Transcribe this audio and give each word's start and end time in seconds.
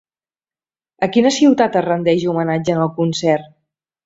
A 1.07 1.09
quina 1.15 1.31
ciutat 1.35 1.77
es 1.83 1.85
rendeix 1.89 2.25
homenatge 2.33 2.75
en 2.79 2.83
el 2.89 2.91
concert? 2.97 3.53